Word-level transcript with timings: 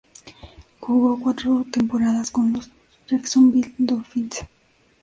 Jugó 0.79 1.19
cuatro 1.21 1.63
temporadas 1.71 2.31
con 2.31 2.53
los 2.53 2.71
"Jacksonville 3.07 3.75
Dolphins". 3.77 4.43